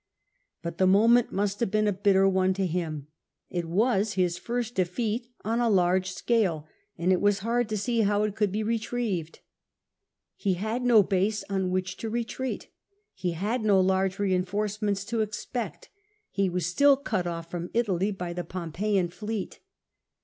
[0.63, 3.05] But the moment must have been a bitter one to him;
[3.51, 6.65] it was bis first defeat on a large scale,
[6.97, 9.41] and it was hard to see how it could be retrieved.
[10.35, 12.71] He had no base on which to retreat,
[13.13, 15.91] he had no large reinforcements to expect,
[16.31, 19.59] he was still cut off from Italy by the Pompeian fleet.